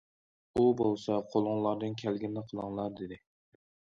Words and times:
ئۇ 0.59 0.63
بولسا:« 0.79 1.17
قولۇڭلاردىن 1.33 1.95
كەلگىنىنى 2.03 2.43
قىلىڭلار» 2.53 2.95
دېدى. 3.03 3.21